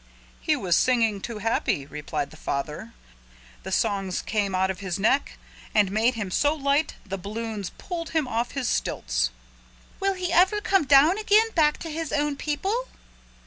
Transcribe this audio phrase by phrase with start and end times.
[0.41, 2.93] "He was singing too happy," replied the father.
[3.61, 5.37] "The songs came out of his neck
[5.75, 9.29] and made him so light the balloons pulled him off his stilts."
[9.99, 12.87] "Will he ever come down again back to his own people?"